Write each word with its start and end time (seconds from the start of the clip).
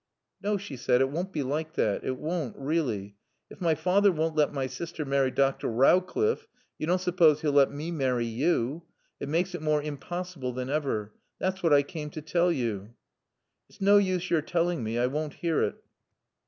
"No," 0.41 0.57
she 0.57 0.77
said. 0.77 0.99
"It 0.99 1.11
won't 1.11 1.31
be 1.31 1.43
like 1.43 1.73
that. 1.73 2.03
It 2.03 2.17
won't, 2.17 2.55
really. 2.57 3.17
If 3.51 3.61
my 3.61 3.75
father 3.75 4.11
won't 4.11 4.35
let 4.35 4.51
my 4.51 4.65
sister 4.65 5.05
marry 5.05 5.29
Dr. 5.29 5.67
Rowcliffe, 5.67 6.47
you 6.79 6.87
don't 6.87 6.97
suppose 6.99 7.41
he'll 7.41 7.51
let 7.51 7.71
me 7.71 7.91
marry 7.91 8.25
you? 8.25 8.81
It 9.19 9.29
makes 9.29 9.53
it 9.53 9.61
more 9.61 9.79
impossible 9.83 10.53
than 10.53 10.71
ever. 10.71 11.13
That's 11.37 11.61
what 11.61 11.71
I 11.71 11.83
came 11.83 12.09
to 12.17 12.21
tell 12.23 12.51
you." 12.51 12.95
"It's 13.69 13.79
naw 13.79 13.97
use 13.97 14.31
yo're 14.31 14.41
tallin' 14.41 14.83
mae. 14.83 14.97
I 14.97 15.05
won't 15.05 15.35
hear 15.35 15.61
it." 15.61 15.75